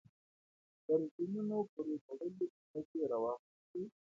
پر 0.83 0.99
زينونو 1.13 1.57
پورې 1.71 1.95
تړلې 2.05 2.45
ټوپکې 2.55 2.97
يې 3.01 3.05
را 3.11 3.17
واخيستې. 3.23 3.81